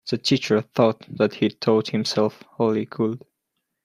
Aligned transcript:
The 0.09 0.17
teacher 0.17 0.61
thought 0.61 1.05
that 1.17 1.35
he'd 1.35 1.61
taught 1.61 1.89
himself 1.89 2.41
all 2.57 2.73
he 2.73 2.87
could. 2.87 3.23